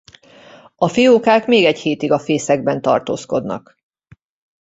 [0.75, 3.75] A fiókák még egy hétig a fészekben tartózkodnak.